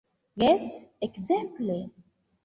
Jes; 0.43 0.67
ekzemple? 1.07 1.77